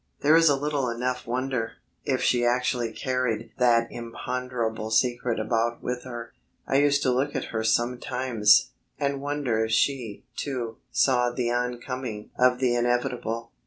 There 0.21 0.35
is 0.35 0.49
little 0.49 0.89
enough 0.89 1.27
wonder, 1.27 1.73
if 2.05 2.23
she 2.23 2.43
actually 2.43 2.91
carried 2.91 3.51
that 3.59 3.87
imponderable 3.91 4.89
secret 4.89 5.39
about 5.39 5.83
with 5.83 6.05
her. 6.05 6.33
I 6.65 6.77
used 6.77 7.03
to 7.03 7.11
look 7.11 7.35
at 7.35 7.51
her 7.53 7.63
sometimes, 7.63 8.71
and 8.99 9.21
wonder 9.21 9.63
if 9.63 9.71
she, 9.73 10.25
too, 10.35 10.77
saw 10.89 11.29
the 11.29 11.51
oncoming 11.51 12.31
of 12.35 12.57
the 12.57 12.73
inevitable. 12.73 13.51